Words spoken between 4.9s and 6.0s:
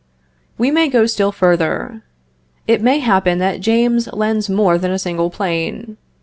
single plane.